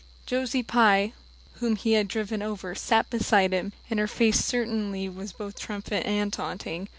Josie 0.25 0.63
Pye, 0.63 1.13
whom 1.59 1.75
he 1.75 1.91
had 1.91 2.07
driven 2.07 2.41
over, 2.41 2.73
sat 2.73 3.11
beside 3.11 3.51
him, 3.53 3.71
and 3.87 3.99
her 3.99 4.07
face 4.07 4.43
certainly 4.43 5.07
was 5.07 5.31
both 5.31 5.59
triumphant 5.59 6.07
and 6.07 6.33
taunting. 6.33 6.89